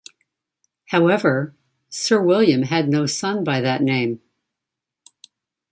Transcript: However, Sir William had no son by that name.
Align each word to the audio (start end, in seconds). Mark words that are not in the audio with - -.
However, 0.87 1.53
Sir 1.91 2.19
William 2.23 2.63
had 2.63 2.89
no 2.89 3.05
son 3.05 3.43
by 3.43 3.61
that 3.61 3.83
name. 3.83 4.19